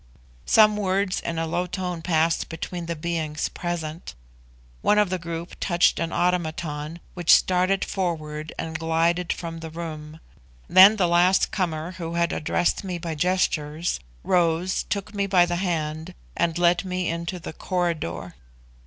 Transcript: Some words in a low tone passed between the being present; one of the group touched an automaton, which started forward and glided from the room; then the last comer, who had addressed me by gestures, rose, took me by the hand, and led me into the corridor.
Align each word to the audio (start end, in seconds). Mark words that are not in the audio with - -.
Some 0.47 0.77
words 0.77 1.19
in 1.19 1.37
a 1.37 1.45
low 1.45 1.67
tone 1.67 2.01
passed 2.01 2.49
between 2.49 2.87
the 2.87 2.95
being 2.95 3.37
present; 3.53 4.15
one 4.81 4.97
of 4.97 5.11
the 5.11 5.19
group 5.19 5.53
touched 5.59 5.99
an 5.99 6.11
automaton, 6.11 6.99
which 7.13 7.31
started 7.31 7.85
forward 7.85 8.51
and 8.57 8.79
glided 8.79 9.31
from 9.31 9.59
the 9.59 9.69
room; 9.69 10.19
then 10.67 10.95
the 10.95 11.07
last 11.07 11.51
comer, 11.51 11.91
who 11.99 12.15
had 12.15 12.33
addressed 12.33 12.83
me 12.83 12.97
by 12.97 13.13
gestures, 13.13 13.99
rose, 14.23 14.81
took 14.89 15.13
me 15.13 15.27
by 15.27 15.45
the 15.45 15.57
hand, 15.57 16.15
and 16.35 16.57
led 16.57 16.83
me 16.83 17.07
into 17.07 17.37
the 17.39 17.53
corridor. 17.53 18.33